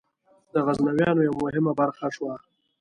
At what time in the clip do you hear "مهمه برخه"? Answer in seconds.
1.43-2.07